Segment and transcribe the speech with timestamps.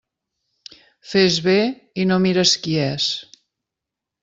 [1.09, 1.55] Fes bé
[2.03, 3.13] i no mires qui és.